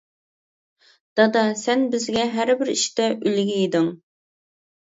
دادا، 1.21 1.43
سەن 1.65 1.85
بىزگە 1.93 2.25
ھەر 2.39 2.55
بىر 2.63 2.73
ئىشتا 2.75 3.09
ئۈلگە 3.19 3.61
ئىدىڭ. 3.61 3.95